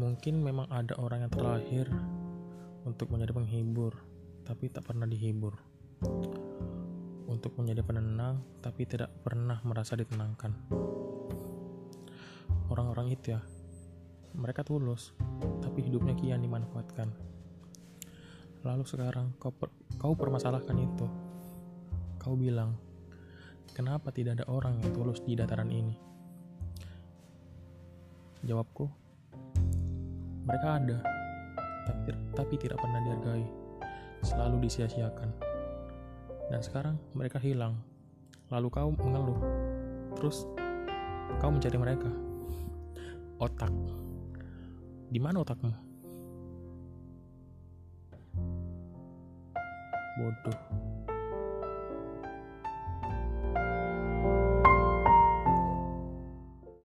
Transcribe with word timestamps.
Mungkin 0.00 0.40
memang 0.40 0.64
ada 0.72 0.96
orang 0.96 1.28
yang 1.28 1.32
terlahir 1.36 1.84
untuk 2.88 3.12
menjadi 3.12 3.36
penghibur, 3.36 3.92
tapi 4.48 4.72
tak 4.72 4.88
pernah 4.88 5.04
dihibur. 5.04 5.52
Untuk 7.28 7.52
menjadi 7.60 7.84
penenang, 7.84 8.40
tapi 8.64 8.88
tidak 8.88 9.12
pernah 9.20 9.60
merasa 9.60 10.00
ditenangkan. 10.00 10.56
Orang-orang 12.72 13.12
itu 13.12 13.36
ya, 13.36 13.44
mereka 14.32 14.64
tulus, 14.64 15.12
tapi 15.60 15.84
hidupnya 15.84 16.16
kian 16.16 16.40
dimanfaatkan. 16.40 17.12
Lalu 18.64 18.88
sekarang 18.88 19.36
kau, 19.36 19.52
per 19.52 19.68
kau 20.00 20.16
permasalahkan 20.16 20.80
itu. 20.80 21.06
Kau 22.16 22.40
bilang, 22.40 22.72
kenapa 23.76 24.08
tidak 24.16 24.40
ada 24.40 24.48
orang 24.48 24.80
yang 24.80 24.96
tulus 24.96 25.20
di 25.20 25.36
dataran 25.36 25.68
ini? 25.68 25.92
Jawabku, 28.40 28.99
mereka 30.50 30.82
ada, 30.82 30.98
tapi, 31.86 32.10
tapi 32.34 32.54
tidak 32.58 32.82
pernah 32.82 32.98
dihargai, 33.06 33.46
selalu 34.26 34.66
disia-siakan. 34.66 35.30
Dan 36.50 36.58
sekarang 36.58 36.98
mereka 37.14 37.38
hilang, 37.38 37.78
lalu 38.50 38.66
kau 38.66 38.90
mengeluh, 38.90 39.38
terus 40.18 40.50
kau 41.38 41.54
mencari 41.54 41.78
mereka. 41.78 42.10
Otak, 43.38 43.70
di 45.14 45.22
mana 45.22 45.46
otakmu? 45.46 45.70
Bodoh. 50.18 50.99